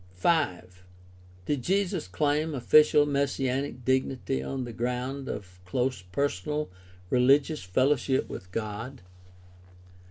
[0.15, 0.83] 5.
[1.45, 6.71] Did Jesus claim official messianic dignity on the ground of close personal
[7.11, 9.03] rehgious fellowship with God